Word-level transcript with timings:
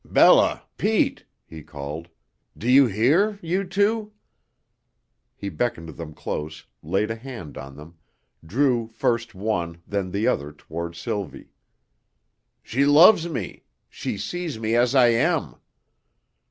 "Bella 0.03 0.63
Pete," 0.79 1.25
he 1.45 1.61
called, 1.61 2.07
"do 2.57 2.67
you 2.67 2.87
hear 2.87 3.37
you 3.43 3.63
two?" 3.63 4.13
He 5.35 5.47
beckoned 5.47 5.89
them 5.89 6.15
close, 6.15 6.65
laid 6.81 7.11
a 7.11 7.15
hand 7.15 7.55
on 7.55 7.75
them, 7.75 7.99
drew 8.43 8.87
first 8.87 9.35
one, 9.35 9.83
then 9.85 10.09
the 10.09 10.25
other 10.25 10.53
toward 10.53 10.95
Sylvie. 10.95 11.51
"She 12.63 12.83
loves 12.83 13.29
me. 13.29 13.61
She 13.91 14.17
sees 14.17 14.57
me 14.57 14.73
as 14.73 14.95
I 14.95 15.09
am!" 15.09 15.57